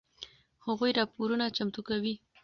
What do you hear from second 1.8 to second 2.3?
کوي.